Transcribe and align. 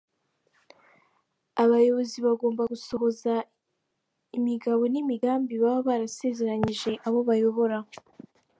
Abayobozi 1.63 2.17
bagomba 2.25 2.61
gusohoza 2.71 3.33
imigabo 4.37 4.83
n'imigambi 4.93 5.53
baba 5.61 5.81
barasezeranyije 5.87 6.91
abo 7.07 7.19
bayobora. 7.29 7.77